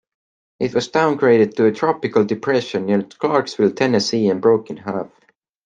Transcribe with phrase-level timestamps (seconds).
[0.59, 5.11] It was downgraded to a tropical depression near Clarksville, Tennessee and broke in half.